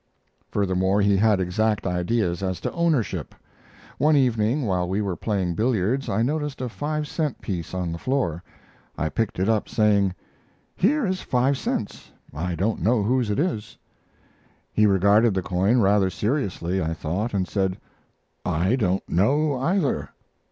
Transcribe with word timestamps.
Furthermore, 0.49 0.99
he 0.99 1.15
had 1.15 1.39
exact 1.39 1.85
ideas 1.85 2.41
as 2.41 2.59
to 2.61 2.71
ownership. 2.71 3.35
One 3.99 4.15
evening, 4.15 4.63
while 4.63 4.89
we 4.89 4.99
were 4.99 5.15
playing 5.15 5.53
billiards, 5.53 6.09
I 6.09 6.23
noticed 6.23 6.59
a 6.59 6.69
five 6.69 7.07
cent 7.07 7.39
piece 7.39 7.71
on 7.75 7.91
the 7.91 7.99
floor. 7.99 8.41
I 8.97 9.09
picked 9.09 9.37
it 9.37 9.47
up, 9.47 9.69
saying: 9.69 10.15
"Here 10.75 11.05
is 11.05 11.21
five 11.21 11.55
cents; 11.55 12.11
I 12.33 12.55
don't 12.55 12.81
know 12.81 13.03
whose 13.03 13.29
it 13.29 13.37
is." 13.37 13.77
He 14.73 14.87
regarded 14.87 15.35
the 15.35 15.43
coin 15.43 15.77
rather 15.77 16.09
seriously, 16.09 16.81
I 16.81 16.95
thought, 16.95 17.35
and 17.35 17.47
said: 17.47 17.77
"I 18.43 18.75
don't 18.77 19.07
know, 19.07 19.59
either." 19.59 20.09